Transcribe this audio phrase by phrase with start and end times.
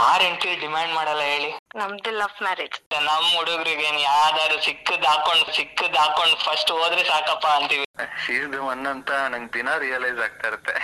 [0.00, 1.48] ಯಾರ್ ಹೆಂಡತಿ ಡಿಮ್ಯಾಂಡ್ ಮಾಡಲ್ಲ ಹೇಳಿ?
[1.80, 2.76] ನಮ್ದು ಲವ್ ಮ್ಯಾರೇಜ್
[3.08, 7.86] ನಮ್ ಹುಡುಗರಿಗೆ ಯಾವ್ದಾದ್ರು ಸಿಕ್ಕದ್ ಹಾಕೊಂಡ್ ಸಿಕ್ಕದ್ ಹಾಕೊಂಡ್ ಫಸ್ಟ್ ಹೋದ್ರೆ ಸಾಕಪ್ಪ ಅಂತೀವಿ.
[8.24, 10.74] ಶೀಸ್ ಒನ್ ಅಂತ ನಂಗ್ ದಿನ ರಿಯಲೈಸ್ ಆಗ್ತಾ ಇರುತ್ತೆ.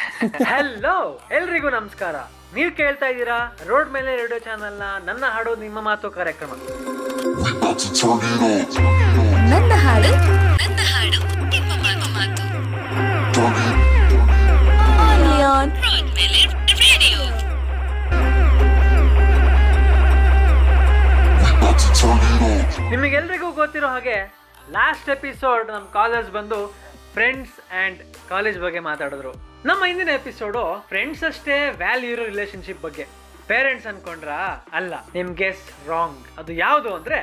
[0.53, 0.97] ಹಲೋ
[1.39, 2.17] ಎಲ್ರಿಗೂ ನಮಸ್ಕಾರ.
[2.57, 3.39] ನೀವ್ ಕೇಳ್ತಾ ಇದ್ದೀರಾ
[3.71, 6.53] ರೋಡ್ ಮೇಲೆ ರೇಡಿಯೋ ಚಾನೆಲ್ನ ನನ್ನ ಹಾಡು ನಿಮ್ಮ ಮಾತು ಕಾರ್ಯಕ್ರಮ.
[9.53, 10.13] ನನ್ನ ಹಾಡು?
[25.07, 26.57] ಲಾಸ್ಟ್ ಎಪಿಸೋಡ್ ನಮ್ಮ ಕಾಲೇಜ್ ಬಂದು
[27.15, 29.33] ಫ್ರೆಂಡ್ಸ್ ಆ್ಯಂಡ್ ಕಾಲೇಜ್ ಬಗ್ಗೆ ಮಾತಾಡಿದ್ರು.
[29.65, 33.05] ನಮ್ಮ ಹಿಂದಿನ ಎಪಿಸೋಡು ಫ್ರೆಂಡ್ಸ್ ಅಷ್ಟೇ ವ್ಯಾಲ್ಯೂ ಇರೋ ರಿಲೇಶನ್ಶಿಪ್ ಬಗ್ಗೆ.
[33.47, 34.39] ಪೇರೆಂಟ್ಸ್ ಅನ್ಕೊಂಡ್ರಾ?
[34.73, 37.21] ಅಲ್ಲ, ನಿಮ್ ಗೆಸ್ ರಾಂಗ್ ಅದು ಯಾವುದು ಅಂದ್ರೆ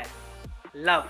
[0.86, 1.10] ಲವ್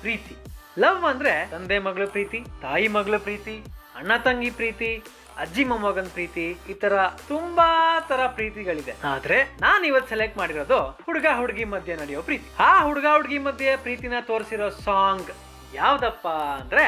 [0.00, 0.36] ಪ್ರೀತಿ.
[0.78, 3.56] ಲವ್ ಅಂದ್ರೆ ತಂದೆ ಮಗಳ ಪ್ರೀತಿ, ತಾಯಿ ಮಗಳ ಪ್ರೀತಿ,
[3.96, 4.90] ಅಣ್ಣ ತಂಗಿ ಪ್ರೀತಿ,
[5.38, 6.96] ಅಜ್ಜಿ ಮೊಮ್ಮಗನ್ ಪ್ರೀತಿ, ಈ ತರ
[7.28, 7.70] ತುಂಬಾ
[8.08, 8.94] ತರ ಪ್ರೀತಿಗಳಿದೆ.
[9.04, 12.46] ಆದ್ರೆ ನಾನು ಇವತ್ತು ಸೆಲೆಕ್ಟ್ ಮಾಡಿರೋದು ಹುಡುಗ ಹುಡುಗಿ ಮಧ್ಯೆ ನಡೆಯೋ ಪ್ರೀತಿ.
[12.58, 15.32] ಆ ಹುಡುಗ ಹುಡುಗಿ ಮಧ್ಯೆ ಪ್ರೀತಿನ ತೋರಿಸಿರೋ ಸಾಂಗ್
[15.74, 16.84] ಯಾವ್ದಪ್ಪ ಅಂದ್ರೆ?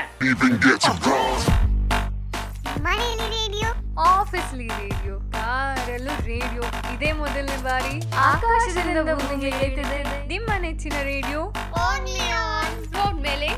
[2.83, 3.69] ಮನೆಯಲ್ಲಿ ರೇಡಿಯೋ
[4.03, 6.63] ಆಫೀಸ್ಲಿ ರೇಡಿಯೋ ಕಾರಲ್ಲೂ ರೇಡಿಯೋ.
[6.95, 11.41] ಇದೇ ಮೊದಲನೇ ಬಾರಿ ಆಕಾಶದಿಂದ ಭೂಮಿಗೆ ಏಳ್ತಿದೆ ನಿಮ್ಮ ನೆಚ್ಚಿನ ರೇಡಿಯೋ?
[12.93, 13.49] ರೋಡ್ ಮೇಲೆ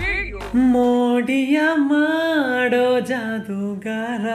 [0.00, 0.38] ರೇಡಿಯೋ.
[0.54, 4.26] ಮೋಡಿಯ ಮಾಡೋ ಜಾದುಗಾರ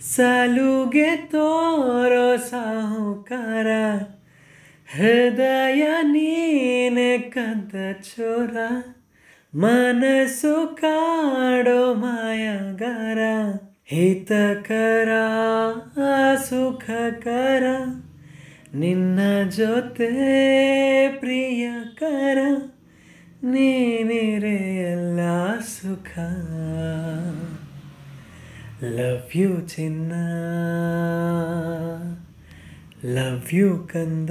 [0.00, 3.66] ಸಲುಗೆ ತೋರೋ ಸಾಹುಕಾರ.
[4.96, 8.56] ಹೃದಯ ನೀನೆ ಕದ್ದ ಚೋರ,
[9.54, 13.18] ಮನಸ್ಸು ಕಾಡೋ ಮಾಯಗಾರ,
[13.84, 15.08] ಹಿತಕರ
[16.34, 17.62] ಸುಖಕರ
[18.74, 20.10] ನಿನ್ನ ಜೊತೆ
[21.08, 22.38] ಪ್ರಿಯಕರ,
[23.44, 25.20] ನೀನಿರೆ ಎಲ್ಲ
[25.60, 26.18] ಸುಖ.
[28.84, 30.12] ಲವ್ ಯು ಚಿನ್ನ.
[33.04, 34.30] ಲವ್ ಯು ಕಂದ.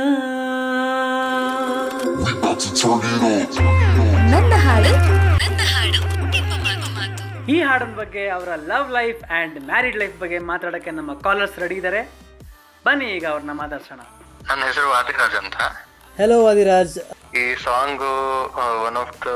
[7.49, 12.11] ಈ ಹಾಡಿನ ಬಗ್ಗೆ ಅವರ love life and married life ಬಗ್ಗೆ ಮಾತಾಡೋಕ್ಕೆ ನಮ್ಮ ಕಾಲರ್ಸ್ ರೆಡಿ ಇದ್ದಾರೆ
[12.85, 13.99] ಬನ್ನಿ ಈಗ ಅವ್ರನ್ನ ಮಾತಾಡ್ಸೋಣ.
[14.49, 15.86] ನನ್ನ ಹೆಸರು ವಾದಿರಾಜ್ ಅಂತ.
[16.19, 16.95] ಹೆಲೋ ವಾದಿರಾಜ್
[17.41, 18.03] ಈ song
[18.85, 19.31] one of the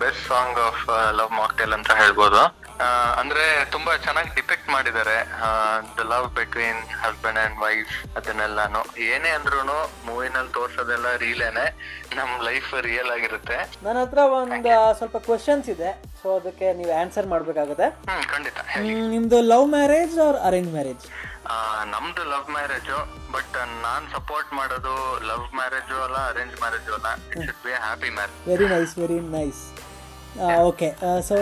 [0.00, 0.82] best song of
[1.18, 2.42] love mocktail ಅಂತ ಹೇಳ್ಬೋದು.
[3.20, 3.44] ಅಂದ್ರೆ
[3.74, 5.16] ತುಂಬಾ ಚೆನ್ನಾಗಿ ಡಿಪೆಕ್ಟ್ ಮಾಡಿದ್ದಾರೆ.
[5.98, 8.82] The love between husband and wife ಅದನ್ನೆಲ್ಲಾನು.
[9.10, 9.78] ಏನೇ ಅಂದ್ರೂನು
[10.08, 11.66] ಮೂವಿನಲ್ಲಿ ತೋರ್ಸೋದೆಲ್ಲ ರೀಲೇನೆ
[12.18, 13.58] ನಮ್ ಲೈಫ್ ರಿಯಲ್ ಆಗಿರುತ್ತೆ.
[13.86, 15.90] ನನ್ನ ಹತ್ರ ಒಂದ್ ಸ್ವಲ್ಪ ಕ್ವಶನ್ಸ್ ಇದೆ.
[16.22, 17.88] ಸೊ ಅದಕ್ಕೆ ನೀವು ಆನ್ಸರ್ ಮಾಡ್ಬೇಕಾಗುತ್ತೆ.
[18.10, 18.58] ಹ್ಮ್ ಖಂಡಿತ.
[19.14, 21.06] ನಿಮ್ದು love marriage or arrange marriage
[21.92, 22.90] ನಮ್ದು ಲವ್ ಮ್ಯಾರೇಜ್
[23.34, 23.56] ಬಟ್
[23.86, 24.94] ನಾನ್ ಸಪೋರ್ಟ್ ಮಾಡೋದು
[25.30, 27.08] ಲವ್ ಮ್ಯಾರೇಜು ಅಲ್ಲ ಅರೇಂಜ್ ಮ್ಯಾರೇಜು ಅಲ್ಲ.
[27.32, 29.62] It should be happy marriage very nice very nice
[30.40, 30.96] okay
[31.28, 31.34] so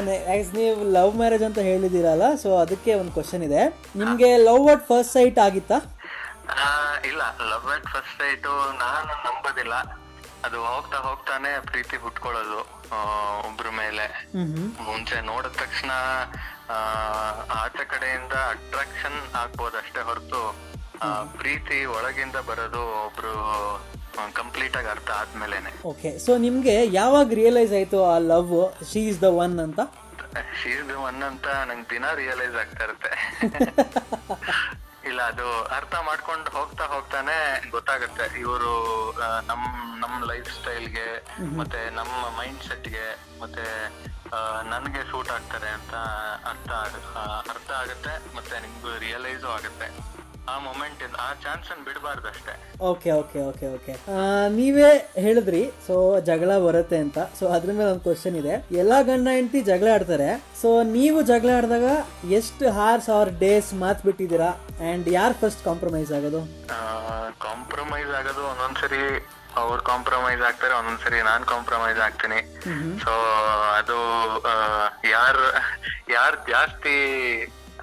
[0.53, 3.63] ನೀವು ಲವ್ ಮ್ಯಾರೇಜ್ ಅಂತ ಹೇಳಿದಿರಲ್ಲ ಸೊ ಅದಕ್ಕೆ ಒಂದು ಕ್ವಶನ್ ಇದೆ.
[3.97, 5.79] ನಿಮಗೆ ಲವ್ ಅಟ್ ಫಸ್ಟ್ ಸೈಟ್ ಆಗಿತ್ತಾ?
[7.05, 7.23] ಇಲ್ಲ.
[7.51, 8.47] ಲವ್ ಅಟ್ ಫಸ್ಟ್ ಸೈಟ್
[8.81, 9.75] ನಾನು ನಂಬೋದಿಲ್ಲ.
[10.45, 12.61] ಅದು ಹೋಗ್ತಾ ಹೋಗ್ತಾನೆ ಪ್ರೀತಿ ಹುಟ್ಕೊಳ್ಳೋದು
[13.49, 14.07] ಒಬ್ರ ಮೇಲೆ.
[14.81, 15.91] ಮುಂಚೆ ನೋಡಿದ ತಕ್ಷಣ
[16.71, 16.79] ಆ,
[17.55, 20.43] ಆಚೆ ಕಡೆಯಿಂದ ಅಟ್ರಾಕ್ಷನ್ ಆಗ್ಬೋದಷ್ಟೇ ಹೊರತು
[21.39, 23.35] ಪ್ರೀತಿ ಒಳಗಿಂದ ಬರೋದು ಒಬ್ರು
[24.41, 25.71] ಕಂಪ್ಲೀಟ್ ಆಗಿ ಅರ್ಥ ಆದ್ಮೇಲೆನೆ.
[25.93, 28.55] ಓಕೆ ಸೊ ನಿಮ್ಗೆ ಯಾವಾಗ ರಿಯಲೈಸ್ ಆಯ್ತು ಆ love
[28.91, 29.81] she is the one ಅಂತ?
[30.61, 33.13] ಶೀಸ್ ಒನ್ ಅಂತ ನಂಗೆ ದಿನ ರಿಯಲೈಸ್ ಆಗ್ತಾ ಇರುತ್ತೆ.
[35.11, 37.37] ಇಲ್ಲ ಅದು ಅರ್ಥ ಮಾಡ್ಕೊಂಡು ಹೋಗ್ತಾ ಹೋಗ್ತಾನೆ
[37.75, 38.25] ಗೊತ್ತಾಗುತ್ತೆ.
[38.43, 38.73] ಇವರು
[39.51, 39.65] ನಮ್
[40.03, 41.07] ನಮ್ ಲೈಫ್ ಸ್ಟೈಲ್ಗೆ
[41.61, 43.07] ಮತ್ತೆ ನಮ್ಮ ಮೈಂಡ್ ಸೆಟ್ಗೆ
[43.43, 43.65] ಮತ್ತೆ
[44.73, 45.95] ನನ್ಗೆ ಸೂಟ್ ಆಗ್ತಾರೆ ಅಂತ
[46.53, 49.89] ಅರ್ಥ ಆಗುತ್ತೆ ಅರ್ಥ ಆಗುತ್ತೆ ಮತ್ತೆ ನಿಮ್ಗೂ ರಿಯಲೈಸು ಆಗುತ್ತೆ.
[50.51, 52.55] ಆ ಮೊಮೆಂಟ್ ಆ ಚಾನ್ಸ್ ಬಿಡಬಾರ್ದು ಅಷ್ಟೇ.
[52.91, 53.93] ಓಕೆ ಓಕೆ ಓಕೆ ಓಕೆ
[54.59, 54.91] ನೀವೇ
[55.25, 55.95] ಹೇಳಿದ್ರಿ ಸೊ
[56.29, 57.19] ಜಗಳ ಬರುತ್ತೆ ಅಂತ.
[57.39, 58.55] ಸೊ ಅದ್ರ ಮೇಲೆ ಒಂದು ಕ್ವಶನ್ ಇದೆ.
[58.83, 60.31] ಎಲ್ಲ ಗಂಡ ಹೆಂಡತಿ ಜಗಳ ಆಡ್ತಾರೆ.
[60.61, 61.91] ಸೊ ನೀವು ಜಗಳ ಆಡಿದಾಗ
[62.39, 64.51] ಎಷ್ಟು ಹಾರ್ಸ್ ಆರ್ ಡೇಸ್ ಮಾತ್ ಬಿಟ್ಟಿದ್ದೀರಾ?
[64.91, 66.43] ಅಂಡ್ ಯಾರು ಫಸ್ಟ್ ಕಾಂಪ್ರಮೈಸ್ ಆಗೋದು?
[67.47, 69.03] ಕಾಂಪ್ರಮೈಸ್ ಆಗೋದು ಒಂದೊಂದ್ಸರಿ
[69.61, 72.41] ಅವ್ರು ಕಾಂಪ್ರಮೈಸ್ ಆಗ್ತಾರೆ ಒಂದೊಂದ್ಸರಿ ನಾನ್ ಕಾಂಪ್ರಮೈಸ್ ಆಗ್ತೀನಿ.
[73.05, 73.15] ಸೊ
[73.79, 73.97] ಅದು
[75.17, 75.47] ಯಾರು
[76.19, 76.95] ಯಾರು ಜಾಸ್ತಿ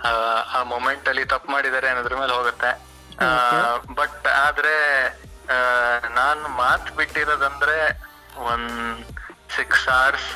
[0.04, 0.12] ಆ,
[0.54, 2.72] ಆ ಮೊಮೆಂಟ್ ಅಲ್ಲಿ ತಪ್ಪು ಮಾಡಿದ್ದಾರೆ ಅನ್ನೋದ್ರ ಮೇಲೆ ಹೋಗುತ್ತೆ.
[3.96, 4.76] ಬಟ್ ಆದ್ರೆ
[6.16, 7.78] ನಾನು ಮಾತ್ ಬಿಟ್ಟಿರೋದಂದ್ರೆ
[8.46, 8.74] ಒಂದ್
[9.56, 10.32] ಸಿಕ್ಸ್ ಅವರ್ಸ್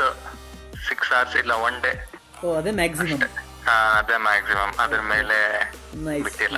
[0.88, 1.92] ಸಿಕ್ಸ್ ಅವರ್ಸ್ ಇಲ್ಲ ಒನ್ ಡೇ
[2.56, 3.24] ಅದೇ ಮ್ಯಾಕ್ಸಿಮಮ್
[3.98, 5.38] ಅದೇ ಮ್ಯಾಕ್ಸಿಮಮ್ ಅದ್ರ ಮೇಲೆ
[6.24, 6.58] ಬಿಟ್ಟಿಲ್ಲ.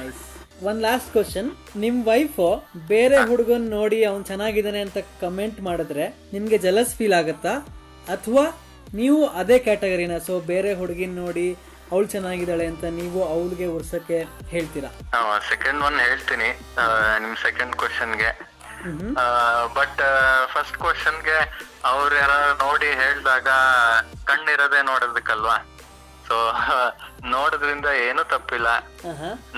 [0.64, 2.40] ಒಂದ್ ಲಾಸ್ಟ್ ಕ್ವಶನ್ ನಿಮ್ ವೈಫ್
[2.88, 7.54] ಬೇರೆ ಹುಡುಗನ್ ನೋಡಿ ಅವ್ನ್ ಚೆನ್ನಾಗಿದ್ದಾನೆ ಅಂತ ಕಮೆಂಟ್ ಮಾಡಿದ್ರೆ ನಿಮ್ಗೆ ಜಲಸ್ ಫೀಲ್ ಆಗುತ್ತಾ?
[8.08, 8.46] ಅಥವಾ
[8.94, 11.48] ನೀವು ಅದೇ ಕ್ಯಾಟಗರಿನ ಸೊ ಬೇರೆ ಹುಡುಗಿನ ನೋಡಿ
[11.94, 14.18] ಅವಳು ಚೆನ್ನಾಗಿದ್ದಾಳೆ ಅಂತ ನೀವು ಅವಳಿಗೆ ಉರ್ಸಕ್ಕೆ
[14.54, 14.90] ಹೇಳ್ತೀರಾ?
[15.50, 16.50] ಸೆಕೆಂಡ್ ಒನ್ ಹೇಳ್ತೀನಿ.
[17.24, 18.32] ನಿಮ್ ಸೆಕೆಂಡ್ ಕ್ವಶನ್ಗೆ
[19.78, 20.02] ಬಟ್
[20.54, 21.38] ಫಸ್ಟ್ ಕ್ವಶನ್ಗೆ
[21.92, 23.50] ಅವ್ರು ಯಾರ ನೋಡಿ ಹೇಳ್ದಾಗ
[24.30, 25.58] ಕಣ್ಣಿರದೆ ನೋಡೋದಕ್ಕಲ್ವಾ?
[26.28, 26.36] ಸೊ
[27.36, 28.68] ನೋಡೋದ್ರಿಂದ ಏನು ತಪ್ಪಿಲ್ಲ.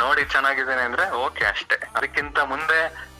[0.01, 1.77] ನೋಡಿ ಚೆನ್ನಾಗಿದ್ದೇನೆ ಅಂದ್ರೆ ಓಕೆ ಅಷ್ಟೇ.
[1.97, 2.79] ಅದಕ್ಕಿಂತ ಮುಂದೆ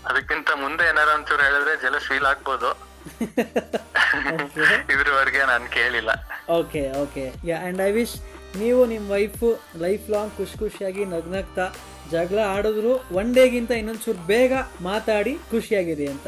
[0.10, 2.72] ಅದಕ್ಕಿಂತ ಮುಂದೆ ಏನಾರ ಒಂಚೂರು ಹೇಳಿದ್ರೆ ಜಲ ಫೀಲ್ ಆಗ್ಬೋದು.
[4.94, 6.12] ಇದ್ರವರೆಗೆ ನಾನು ಕೇಳಿಲ್ಲ.
[6.60, 7.26] Okay okay
[7.68, 8.16] and I wish
[8.60, 9.48] ನೀವು ನಿಮ್ಮ ವೈಫು
[9.78, 11.66] ಲೈಫ್ ಲಾಂಗ್ ಖುಷಿ ಖುಷಿಯಾಗಿ ನಗ್ನಗ್ತಾ
[12.12, 16.28] ಜಗಳ ಆಡಿದ್ರು ಒನ್ ಡೇಗಿಂತ ಇನ್ನೊಂದು ಚೂರು ಬೇಗ ಮಾತಾಡಿ ಖುಷಿಯಾಗಿದೆ ಅಂತ.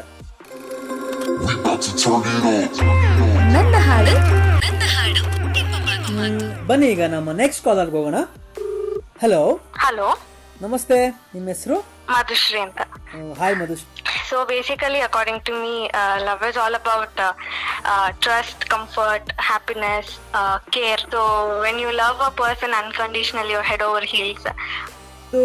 [6.68, 8.18] ಬನ್ನಿ ಈಗ ನಮ್ಮ ನೆಕ್ಸ್ಟ್ ಕಾಲರ್ಗೆ ಹೋಗೋಣ.
[9.22, 9.42] ಹಲೋ
[9.84, 10.08] ಹಲೋ
[10.62, 10.98] ನಮಸ್ತೆ
[11.34, 11.76] ನಿಮ್ಮ ಹೆಸರು?
[12.14, 12.80] ಮಧುಶ್ರೀ ಅಂತ.
[13.38, 13.56] Hi
[14.28, 15.74] Madhush so basically according to me
[16.28, 17.20] love is all about
[18.24, 20.10] trust comfort happiness
[20.76, 21.22] care so
[21.64, 24.44] when you love a person unconditionally, your head over heels.
[25.32, 25.40] So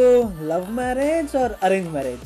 [0.51, 2.23] love marriage or arrange marriage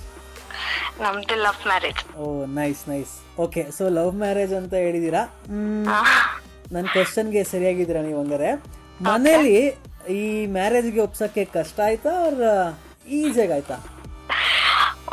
[1.03, 2.27] ನಮ್ದು love marriage oh
[2.59, 3.13] nice nice
[3.45, 5.23] okay so love marriage ಅಂತ ಹೇಳಿದೀರಾ?
[6.73, 8.49] ನನ್ನ ಕ್ವಶನ್ಗೆ ಸರಿಯಾಗಿದ್ದೀರಾ ನೀವು ಹಂಗಾರೆ?
[9.09, 9.57] ಮನೇಲಿ
[10.17, 10.23] ಈ
[10.57, 12.41] ಮ್ಯಾರೇಜ್ಗೆ ಒಪ್ಸಕ್ಕೆ ಕಷ್ಟ ಆಯ್ತಾ ಅವ್ರ
[13.19, 13.77] ಈಸಿಯಾಗಿ ಆಯ್ತಾ?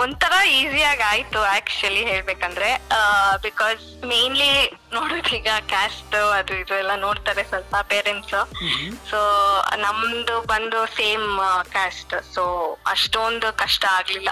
[0.02, 2.68] ಒಂಥರ ಈಸಿಯಾಗಿ ಆಯ್ತು ಆಕ್ಚುಲಿ ಹೇಳ್ಬೇಕಂದ್ರೆ
[3.42, 4.50] ಬಿಕಾಸ್ ಮೇನ್ಲಿ
[4.92, 8.34] ನೋಡೋದೀಗ ಕ್ಯಾಸ್ಟ್ ಅದು ಇದು ಎಲ್ಲ ನೋಡ್ತಾರೆ ಸ್ವಲ್ಪ ಪೇರೆಂಟ್ಸ್
[9.10, 9.20] ಸೊ
[9.76, 11.28] ನಮ್ದು ಬಂದು ಸೇಮ್
[11.70, 12.44] ಕ್ಯಾಸ್ಟ್ ಸೊ
[12.86, 14.30] ಅಷ್ಟೊಂದು ಕಷ್ಟ ಆಗ್ಲಿಲ್ಲ.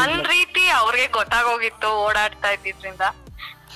[0.00, 3.06] ಒಂದ್ ರೀತಿ ಅವ್ರಿಗೆ ಗೊತ್ತಾಗೋಗಿತ್ತು ಓಡಾಡ್ತಾ ಇದ್ದಿದ್ರಿಂದ.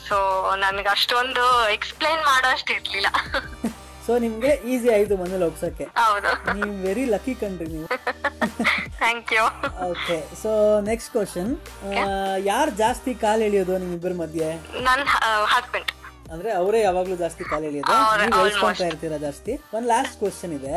[0.08, 0.16] ಸೊ
[0.56, 3.10] ನನ್ಗೆ ಅಷ್ಟೊಂದು ಎಕ್ಸ್ಪ್ಲೈನ್ ಮಾಡೋ ಅಷ್ಟು ಇರ್ಲಿಲ್ಲ.
[4.06, 5.44] ಸೊ ನಿಮ್ಗೆ ಈಸಿ ಆಯ್ತು ಮನೇಲಿ
[5.96, 6.30] ಹೌದು.
[6.56, 7.86] ನೀವು ವೆರಿ ಲಕ್ಕಿ ಕಣ್ರಿ ನೀವು.
[9.90, 10.50] ಓಕೆ ಸೊ
[10.80, 11.50] ನೆಕ್ಸ್ಟ್ ಕ್ವಶನ್
[12.44, 14.48] ಯಾರು ಜಾಸ್ತಿ ಕಾಲ್ ಎಳಿಯೋದು ನಿಮ್ಮಿಬ್ಬರ ಮಧ್ಯೆ?
[16.32, 17.92] ಅಂದ್ರೆ ಅವರೇ ಯಾವಾಗ್ಲೂ ಜಾಸ್ತಿ ಕಾಲ್ ಎಳಿಯೋದು.
[18.40, 19.52] ಹೇಳ್ಕೊಂತ ಇರ್ತೀರಾ ಜಾಸ್ತಿ?
[19.74, 20.76] ಒಂದ್ ಲಾಸ್ಟ್ ಕ್ವಶನ್ ಇದೆ.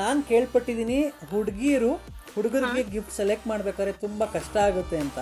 [0.00, 0.98] ನಾನ್ ಕೇಳ್ಪಟ್ಟಿದೀನಿ
[1.30, 1.92] ಹುಡುಗಿರು
[2.34, 5.18] ಹುಡುಗರಿಗೆ ಗಿಫ್ಟ್ ಸೆಲೆಕ್ಟ್ ಮಾಡ್ಬೇಕಾದ್ರೆ ತುಂಬಾ ಕಷ್ಟ ಆಗುತ್ತೆ ಅಂತ.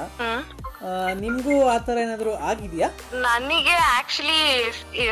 [1.20, 2.88] ನಿಮ್ಗೂ ಆತರ ಏನಾದ್ರು ಆಗಿದ್ಯಾ?
[3.24, 4.38] ನನಗೆ ಆಕ್ಚುಲಿ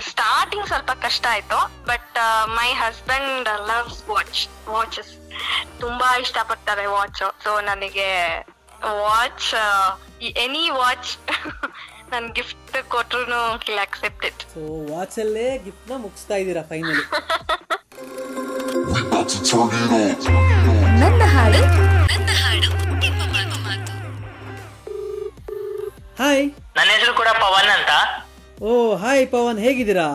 [0.09, 2.17] ಸ್ಟಾರ್ಟಿಂಗ್ ಸ್ವಲ್ಪ ಕಷ್ಟ ಆಯ್ತು but
[2.55, 5.13] my husband loves watch watches
[5.81, 8.09] ತುಂಬಾ ಇಷ್ಟಪಡ್ತಾರೆ ವಾಚ್ ಸೊ ನನಗೆ
[9.03, 9.49] ವಾಚ್
[10.45, 11.13] ಎನಿ ವಾಚ್
[12.13, 13.41] ನನ್ ಗಿಫ್ಟ್ ಕೊಟ್ರು
[13.83, 14.63] ಅಕ್ಸೆಪ್ಟ್ ಇಟ್ ಸೊ
[14.93, 17.05] ವಾಚ್ ಅಲ್ಲೇ ಗಿಫ್ಟ್ನ ಮುಗಿಸ್ತಾ ಇದ್ದೀರಾ ಫೈನಲಿ
[21.01, 21.61] ನನ್ನ ಹಾಡು
[22.11, 22.69] ನನ್ನ ಹಾಡು
[23.03, 23.93] ನಿಮ್ಮ ಮಗ ಮಾತು
[26.21, 26.45] ಹಾಯ್
[26.77, 27.93] ನನ್ನ ಹೆಸರು ಕೂಡ ಪವನ್ ಅಂತ.
[28.63, 28.71] ಓ
[29.03, 30.07] ಹಾಯ್ ಪವನ್ ಹೇಗಿದ್ದೀರಾ?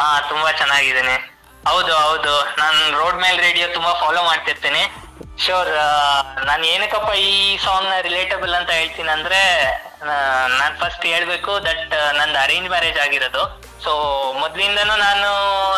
[0.00, 1.16] ಹಾ ತುಂಬಾ ಚೆನ್ನಾಗಿದ್ದೀನಿ.
[1.68, 2.32] ಹೌದು ಹೌದು.
[2.60, 4.82] ನಾನು ರೋಡ್ ಮೇಲ್ ರೇಡಿಯೋ ತುಂಬಾ ಫಾಲೋ ಮಾಡ್ತಿರ್ತೀನಿ.
[5.44, 5.70] ಶೋರ್
[6.48, 7.32] ನಾನು ಏನಕ್ಕಪ್ಪ ಈ
[7.64, 9.40] ಸಾಂಗ್ನ ರಿಲೇಟಬಲ್ ಅಂತ ಹೇಳ್ತೀನಿ ಅಂದ್ರೆ
[10.02, 13.74] ನಾನು ಫಸ್ಟ್ ಹೇಳ್ಬೇಕು ದಟ್ ನಂದು ಅರೇಂಜ್ ಮ್ಯಾರೇಜ್ ಆಗಿರೋದು.
[13.84, 13.92] ಸೊ
[14.38, 15.28] ಮೊದ್ಲಿಂದನೂ ನಾನು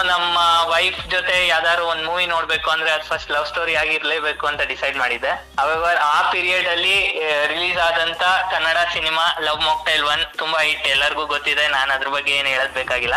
[0.03, 4.97] ನಮ್ಮ ವೈಫ್ ಜೊತೆ ಯಾವ್ದಾದ್ರು ಒಂದ್ ಮೂವಿ ನೋಡ್ಬೇಕು ಅಂದ್ರೆ ಅದು ಫಸ್ಟ್ ಲವ್ ಸ್ಟೋರಿ ಆಗಿರ್ಲೇಬೇಕು ಅಂತ ಡಿಸೈಡ್
[4.97, 5.31] ಮಾಡಿದ್ದೆ.
[5.59, 11.69] ಅವೆವರ್ ಆ ಪೀರಿಯಡ್ ಅಲ್ಲಿ ರಿಲೀಸ್ ಆದಂತ Kannada cinema love mocktail one ತುಂಬಾ ಹಿಟ್ ಎಲ್ಲರಿಗೂ ಗೊತ್ತಿದೆ,
[11.69, 13.15] ನಾನು ಅದ್ರ ಬಗ್ಗೆ ಏನು ಹೇಳದ್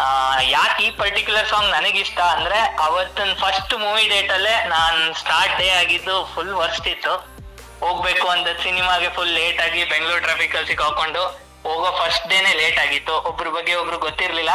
[0.00, 5.68] ಆ, ಯಾಕೆ ಈ ಪರ್ಟಿಕ್ಯುಲರ್ ಸಾಂಗ್ ನನಗಿಷ್ಟ ಅಂದ್ರೆ ಅವತ್ತಿನ ಫಸ್ಟ್ ಮೂವಿ ಡೇಟ್ ಅಲ್ಲೇ ನಾನ್ ಸ್ಟಾರ್ಟ್ ಡೇ
[5.68, 7.39] ಆಗಿದ್ದು ಫುಲ್ ವರ್ಸ್ಟ್ ಇತ್ತು.
[7.82, 11.22] ಹೋಗ್ಬೇಕು ಅಂತ ಸಿನಿಮಾಗೆ ಫುಲ್ ಲೇಟ್ ಆಗಿ ಬೆಂಗಳೂರು ಟ್ರಾಫಿಕ್ ಅಲ್ಲಿ ಸಿಕ್ಕಾಕೊಂಡು
[11.68, 13.14] ಹೋಗೋ ಫಸ್ಟ್ ಡೇನೆ ಲೇಟ್ ಆಗಿತ್ತು.
[13.30, 14.52] ಒಬ್ರ ಬಗ್ಗೆ ಒಬ್ರು ಗೊತ್ತಿರ್ಲಿಲ್ಲ.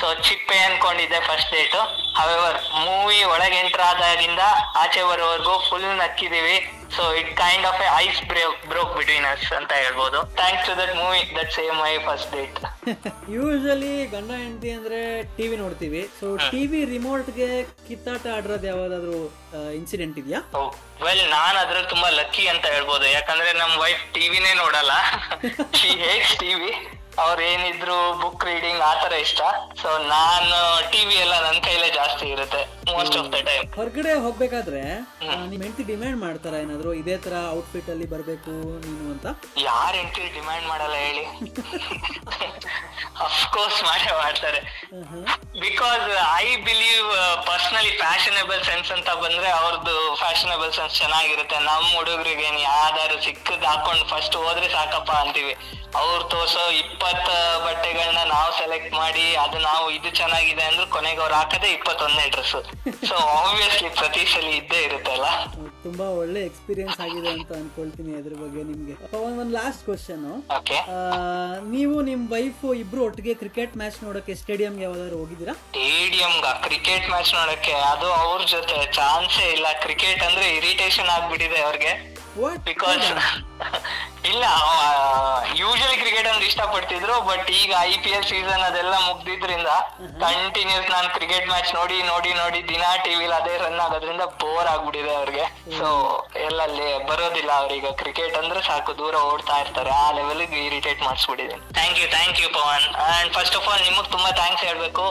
[0.00, 1.74] ಸೊ ಚಿಪ್ಪೆ ಅನ್ಕೊಂಡಿದ್ದೆ ಫಸ್ಟ್ ಡೇಟ್
[2.18, 4.42] ಹವೆವರ್ ಮೂವಿ ಒಳಗೆ ಎಂಟರ್ ಆದಾಗಿಂದ
[4.82, 6.56] ಆಚೆ ಬರೋವರೆಗೂ full ನಕ್ಕಿದೀವಿ
[6.96, 10.18] so it kind of a ice break broke between us ಅಂತ ಹೇಳ್ಬೋದು.
[10.40, 12.58] Thanks to that movie that same my first date
[13.36, 15.00] usually ಗಂಡ ಹೆಂಡತಿ ಅಂದ್ರೆ
[15.38, 16.02] ಟಿವಿ ನೋಡ್ತೀವಿ.
[16.20, 17.50] ಸೊ ಟಿವಿ ರಿಮೋಟ್ಗೆ
[17.88, 19.18] ಕಿತ್ತಾಟ ಆಡಿರೋದು ಯಾವ್ದಾದ್ರು
[19.80, 20.40] ಇನ್ಸಿಡೆಂಟ್ ಇದೆಯಾ?
[21.04, 23.06] ವೆಲ್ ನಾನ್ ಅದ್ರಲ್ಲಿ ತುಂಬಾ ಲಕ್ಕಿ ಅಂತ ಹೇಳ್ಬೋದು.
[23.16, 24.92] ಯಾಕಂದ್ರೆ ನಮ್ ವೈಫ್ ಟಿವಿನೇ ನೋಡಲ್ಲ.
[25.80, 26.72] ಶಿ ಹೇಟ್ಸ್ ಟಿವಿ
[27.22, 29.40] ಅವ್ರ ಏನಿದ್ರು ಬುಕ್ ರೀಡಿಂಗ್ ಆತರ ಇಷ್ಟ.
[29.80, 30.58] ಸೊ ನಾನು
[30.92, 32.62] ಟಿವಿ ಎಲ್ಲ ನನ್ ಕೈಲೇ ಜಾಸ್ತಿ ಇರುತ್ತೆ.
[32.96, 34.82] ಮೋಸ್ಟ್ ಆಫ್ ದ ಟೈಮ್ ಹೊರಗಡೆ ಹೋಗ್ಬೇಕಾದ್ರೆ
[35.50, 36.90] ನಿಮ್ ಹೆಂಡತಿ ಡಿಮ್ಯಾಂಡ್ ಮಾಡ್ತಾರ ಏನಾದ್ರು?
[37.00, 38.52] ಇದೇ ತರ ಔಟ್ಫಿಟ್ ಅಲ್ಲಿ ಬರ್ಬೇಕು
[38.86, 39.26] ನೀನು ಅಂತ?
[39.68, 41.24] ಯಾರ್ ಹೆಂಡತಿ ಡಿಮ್ಯಾಂಡ್ ಮಾಡಲ್ಲ ಹೇಳಿ.
[43.28, 44.60] ಅಫ್ಕೋರ್ಸ್ ಮಾಡೇ ಮಾಡ್ತಾರೆ.
[45.64, 46.04] Because
[46.44, 47.08] I believe
[47.48, 51.58] personally fashionable sense ಅಂತ ಬಂದ್ರೆ ಅವ್ರದ್ದು ಫ್ಯಾಷನಬಲ್ ಸೆನ್ಸ್ ಚೆನ್ನಾಗಿರುತ್ತೆ.
[51.70, 55.54] ನಮ್ ಹುಡುಗರಿಗೆ ಯಾವ್ದಾದ್ರು ಸಿಕ್ಕದ್ ಹಾಕೊಂಡು ಫಸ್ಟ್ ಹೋದ್ರೆ ಸಾಕಪ್ಪ ಅಂತೀವಿ.
[56.00, 57.30] ಅವ್ರು ತೋರ್ಸೋ ಇಪ್ಪತ್
[57.64, 62.54] ಬಟ್ಟೆಗಳನ್ನ ನಾವು ಸೆಲೆಕ್ಟ್ ಮಾಡಿ ಅದು ನಾವು ಇದು ಚೆನ್ನಾಗಿದೆ ಅಂದ್ರೆ ಕೊನೆಗೆ ಅವ್ರು ಹಾಕದೆ ಇಪ್ಪತ್ತೊಂದನೇ ಡ್ರೆಸ್
[63.08, 65.26] ಸೊ ಆಬ್ವಿಯಸ್ಲಿ ಪ್ರತಿ ಸಲ ಇದ್ದೇ ಇರುತ್ತಲ್ಲ?
[65.82, 68.94] ತುಂಬಾ ಒಳ್ಳೆ ಎಕ್ಸ್ಪೀರಿಯನ್ಸ್ ಆಗಿದೆ ಅಂತ ಅನ್ಕೊಳ್ತೀನಿ ಅದ್ರ ಬಗ್ಗೆ ನಿಮ್ಗೆ.
[69.40, 70.24] ಒಂದ್ ಲಾಸ್ಟ್ ಕ್ವಶನ್
[71.74, 75.54] ನೀವು ನಿಮ್ ವೈಫ್ ಇಬ್ರು ಒಟ್ಟಿಗೆ ಕ್ರಿಕೆಟ್ ಮ್ಯಾಚ್ ನೋಡಕ್ಕೆ ಸ್ಟೇಡಿಯಂ ಯಾವ್ದಾದ್ರು ಹೋಗಿದ್ದೀರಾ?
[75.68, 76.34] ಸ್ಟೇಡಿಯಂ
[76.66, 77.74] ಕ್ರಿಕೆಟ್ ಮ್ಯಾಚ್ ನೋಡಕ್ಕೆ?
[77.92, 79.66] ಅದು ಅವ್ರ ಜೊತೆ ಚಾನ್ಸೇ ಇಲ್ಲ.
[79.84, 81.92] ಕ್ರಿಕೆಟ್ ಅಂದ್ರೆ ಇರಿಟೇಷನ್ ಆಗ್ಬಿಟ್ಟಿದೆ ಅವ್ರಿಗೆ.
[82.66, 83.06] ಬಿಕಾಸ್
[84.32, 84.44] ಇಲ್ಲ
[86.50, 89.70] ಇಷ್ಟಪಡ್ತಿದ್ರು ಬಟ್ ಈಗ ಐ ಪಿ ಎಲ್ ಸೀಸನ್ ಅದೆಲ್ಲ ಮುಗ್ದಿದ್ರಿಂದ
[90.24, 95.44] ಕಂಟಿನ್ಯೂಸ್ ನಾನು ಕ್ರಿಕೆಟ್ ಮ್ಯಾಚ್ ನೋಡಿ ನೋಡಿ ನೋಡಿ ದಿನಾ ಟಿವಿಲಿ ಅದೇ ರನ್ ಆಗೋದ್ರಿಂದ ಬೋರ್ ಆಗ್ಬಿಟ್ಟಿದೆ ಅವ್ರಿಗೆ.
[95.78, 95.88] ಸೊ
[96.48, 97.86] ಎಲ್ಲಲ್ಲಿ ಬರೋದಿಲ್ಲ ಅವ್ರೀಗ.
[98.02, 99.92] ಕ್ರಿಕೆಟ್ ಅಂದ್ರೆ ಸಾಕು ದೂರ ಓಡ್ತಾ ಇರ್ತಾರೆ.
[100.04, 102.86] ಆ level irritate ಮಾಡಿಸ್ಬಿಟ್ಟಿದ್ದೀನಿ thank you thank you Pavan
[103.18, 105.06] and first of all ನಿಮಗ್ ತುಂಬಾ ಥ್ಯಾಂಕ್ಸ್ ಹೇಳ್ಬೇಕು.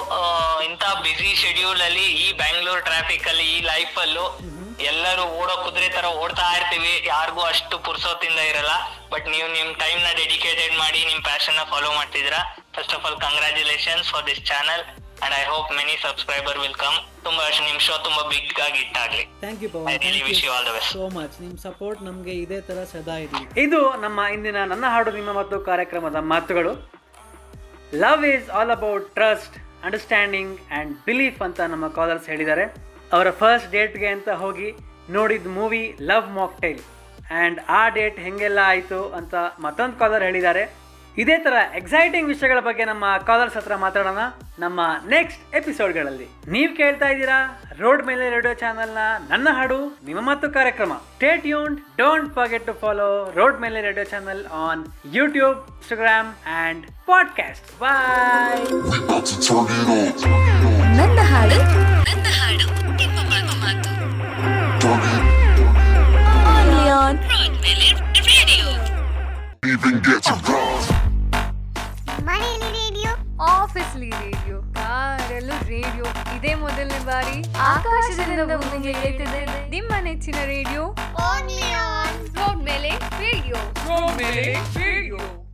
[0.67, 4.25] ಇಂತ ಇಂಥ ಬಿಸಿ ಶೆಡ್ಯೂಲ್ ಅಲ್ಲಿ ಈ ಬ್ಯಾಂಗ್ಳೂರ್ ಟ್ರಾಫಿಕ್ ಅಲ್ಲಿ ಈ ಲೈಫ್ ಅಲ್ಲೂ
[4.89, 6.93] ಎಲ್ಲರೂ ಓಡೋ ಕುದುರೆ ತರ ಓಡ್ತಾ ಇರ್ತೀವಿ.
[7.13, 8.74] ಯಾರಿಗೂ ಅಷ್ಟು ಪುರ್ಸೋತಿಂದ ಇರಲ್ಲ.
[9.13, 12.41] ಬಟ್ ನೀವು ನಿಮ್ ಟೈಮ್ನ ಡೆಡಿಕೇಟೆಡ್ ಮಾಡಿ ನಿಮ್ ಪ್ಯಾಷನ್ನ ಫಾಲೋ ಮಾಡ್ತಿದ್ದೀರಾ.
[12.77, 14.83] First of all congratulations for this channel
[15.24, 19.62] and I hope many subscriber will come ತುಂಬಾ ನಿಮ್ ಶೋ ತುಂಬಾ ಬಿಗ್ ಆಗಿ ಇಟ್ಟಾಗ್ಲಿ thank
[19.63, 22.59] you I Pavan really wish you all the best so much ನಿಮ್ ಸಪೋರ್ಟ್ ನಮಗೆ ಇದೇ
[22.69, 26.74] ತರ ಸದಾ ಇರಲಿ ಇದು ನಮ್ಮ ಇಂದಿನ ನನ್ನ ಹಾಡು ನಿಮ್ಮ ಮತ್ತು ಕಾರ್ಯಕ್ರಮದ ಮಾತುಗಳು.
[28.03, 29.57] Love is all about trust
[29.88, 32.65] understanding and belief ಅಂತ ನಮ್ಮ ಕಾಲರ್ಸ್ ಹೇಳಿದ್ದಾರೆ.
[33.13, 34.75] ಅವರ ಫಸ್ಟ್ ಡೇಟ್ಗೆ ಅಂತ ಹೋಗಿ
[35.09, 40.89] ನೋಡಿದ ಮೂವಿ ಲವ್ ಮಾಕ್ಟೈಲ್ ಆ್ಯಂಡ್ ಆ ಡೇಟ್ ಹೆಂಗೆಲ್ಲ ಆಯಿತು ಅಂತ ಮತ್ತೊಂದು ಕಾಲರ್ ಹೇಳಿದ್ದಾರೆ.
[41.17, 44.17] ಇದೇ ಥರ ಎಕ್ಸೈಟಿಂಗ್ ವಿಷಯಗಳ ಬಗ್ಗೆ ನಮ್ಮ ಕಾಲರ್ಸ್ ಹತ್ರ ಮಾತಾಡೋಣ.
[44.59, 47.61] ನಮ್ಮ ನೆಕ್ಸ್ಟ್ ಎಪಿಸೋಡ್ಗಳಲ್ಲಿ ನೀವು ಕೇಳ್ತಾ ಇದ್ದೀರಾ?
[47.79, 48.97] ರೋಡ್ ಮೇಲೆ ರೇಡಿಯೋ ಚಾನಲ್ನ
[49.29, 50.93] ನನ್ನ ಹಾಡು ನಿಮ್ಮ ಮತ್ತು ಕಾರ್ಯಕ್ರಮ.
[50.93, 57.79] Stay ಯೂನ್ don't forget to follow road ಮೇಲೆ radio channel on YouTube Instagram and podcast
[57.79, 58.65] bye
[60.21, 61.88] ನನ್ನ ಹಾಡು ನನ್ನ ಹಾಡು
[73.50, 76.05] ಆಫೀಸ್ಲಿ ರೇಡಿಯೋ ಕಾರಲ್ಲೂ ರೇಡಿಯೋ
[76.36, 80.84] ಇದೇ ಮೊದಲನೇ ಬಾರಿ ಆಕಾಶದಿಂದ ಭೂಮಿಗೆ ಏಳ್ತಿದೆ ನಿಮ್ಮ ನೆಚ್ಚಿನ ರೇಡಿಯೋ
[81.25, 83.55] ಓನ್ಲಿ ಆನ್ ರೋಡ್ ಮೇಲೆ ರೇಡಿಯೋ
[83.88, 84.43] ರೋಡ್ ಮೇಲೆ
[84.77, 85.19] ರೇಡಿಯೋ